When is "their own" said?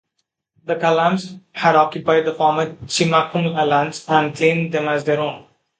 5.03-5.45